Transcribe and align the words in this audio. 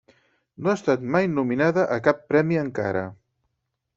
No 0.67 0.71
ha 0.71 0.77
estat 0.77 1.03
mai 1.15 1.27
nominada 1.33 1.85
a 1.97 1.99
cap 2.09 2.25
premi 2.33 2.59
encara. 2.65 3.07